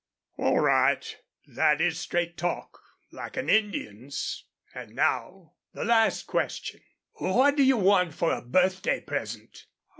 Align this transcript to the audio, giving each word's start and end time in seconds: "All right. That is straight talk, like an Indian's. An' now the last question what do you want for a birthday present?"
"All 0.39 0.57
right. 0.61 1.15
That 1.45 1.79
is 1.79 1.99
straight 1.99 2.35
talk, 2.35 2.81
like 3.11 3.37
an 3.37 3.49
Indian's. 3.49 4.45
An' 4.73 4.95
now 4.95 5.53
the 5.75 5.85
last 5.85 6.23
question 6.25 6.81
what 7.13 7.55
do 7.55 7.61
you 7.61 7.77
want 7.77 8.15
for 8.15 8.33
a 8.33 8.41
birthday 8.41 8.99
present?" 8.99 9.67